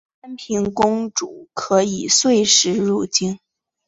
[0.21, 3.37] 安平公主可以岁时入京。